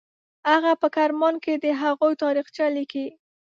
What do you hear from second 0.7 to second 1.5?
په کرمان